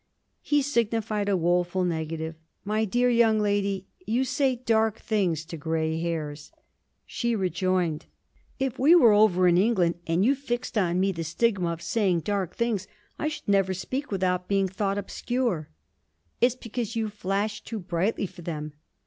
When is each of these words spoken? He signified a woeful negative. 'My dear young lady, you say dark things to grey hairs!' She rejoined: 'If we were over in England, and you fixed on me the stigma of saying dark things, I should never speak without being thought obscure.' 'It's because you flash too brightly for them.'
He 0.41 0.63
signified 0.63 1.29
a 1.29 1.37
woeful 1.37 1.85
negative. 1.85 2.33
'My 2.65 2.85
dear 2.85 3.11
young 3.11 3.39
lady, 3.39 3.85
you 4.07 4.23
say 4.23 4.55
dark 4.55 4.97
things 4.97 5.45
to 5.45 5.57
grey 5.57 5.99
hairs!' 6.01 6.51
She 7.05 7.35
rejoined: 7.35 8.07
'If 8.57 8.79
we 8.79 8.95
were 8.95 9.13
over 9.13 9.47
in 9.47 9.59
England, 9.59 9.99
and 10.07 10.25
you 10.25 10.33
fixed 10.33 10.75
on 10.75 10.99
me 10.99 11.11
the 11.11 11.23
stigma 11.23 11.71
of 11.71 11.83
saying 11.83 12.21
dark 12.21 12.55
things, 12.55 12.87
I 13.19 13.27
should 13.27 13.47
never 13.47 13.75
speak 13.75 14.09
without 14.11 14.47
being 14.47 14.67
thought 14.67 14.97
obscure.' 14.97 15.69
'It's 16.41 16.55
because 16.55 16.95
you 16.95 17.07
flash 17.07 17.61
too 17.61 17.77
brightly 17.77 18.25
for 18.25 18.41
them.' 18.41 18.73